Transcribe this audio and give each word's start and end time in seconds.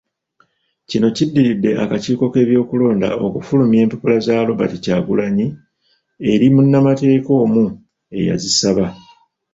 Kino 0.89 1.07
kiddiridde 1.15 1.71
akakiiko 1.83 2.25
k’ebyokulonda 2.33 3.09
okufulumya 3.25 3.77
empapula 3.85 4.17
za 4.25 4.35
Robert 4.47 4.73
Kyagulanyi 4.83 5.47
eri 6.31 6.47
munnamateeka 6.53 7.31
omu 7.43 7.63
eyazisaba. 8.19 8.85